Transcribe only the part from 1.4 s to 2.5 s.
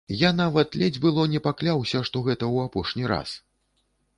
пакляўся, што гэта